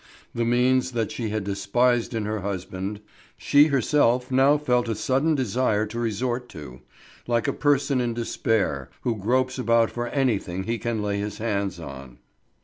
The 0.33 0.45
means 0.45 0.93
that 0.93 1.11
she 1.11 1.29
had 1.29 1.43
despised 1.43 2.15
in 2.15 2.25
her 2.25 2.39
husband, 2.39 3.01
she 3.37 3.67
herself 3.67 4.31
now 4.31 4.57
felt 4.57 4.89
a 4.89 4.95
sudden 4.95 5.35
desire 5.35 5.85
to 5.85 5.99
resort 5.99 6.49
to, 6.49 6.81
like 7.27 7.47
a 7.47 7.53
person 7.53 8.01
in 8.01 8.15
despair, 8.15 8.89
who 9.01 9.15
gropes 9.15 9.59
about 9.59 9.91
for 9.91 10.07
anything 10.07 10.63
he 10.63 10.79
can 10.79 11.03
lay 11.03 11.19
hands 11.19 11.79
on. 11.79 12.17